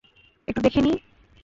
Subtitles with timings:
[0.47, 0.97] একটু দেখে নিই।